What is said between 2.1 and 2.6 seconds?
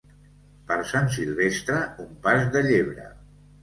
pas